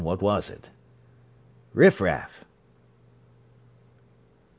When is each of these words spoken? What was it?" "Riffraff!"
What 0.03 0.19
was 0.19 0.49
it?" 0.49 0.71
"Riffraff!" 1.75 2.43